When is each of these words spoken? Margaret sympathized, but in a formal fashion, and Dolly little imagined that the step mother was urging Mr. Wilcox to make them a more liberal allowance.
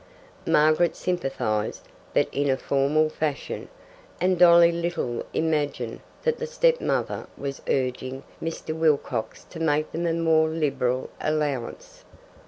Margaret 0.47 0.95
sympathized, 0.95 1.87
but 2.11 2.27
in 2.31 2.49
a 2.49 2.57
formal 2.57 3.07
fashion, 3.07 3.67
and 4.19 4.39
Dolly 4.39 4.71
little 4.71 5.23
imagined 5.31 5.99
that 6.23 6.39
the 6.39 6.47
step 6.47 6.81
mother 6.81 7.27
was 7.37 7.61
urging 7.67 8.23
Mr. 8.41 8.73
Wilcox 8.75 9.43
to 9.43 9.59
make 9.59 9.91
them 9.91 10.07
a 10.07 10.13
more 10.13 10.49
liberal 10.49 11.11
allowance. 11.21 12.03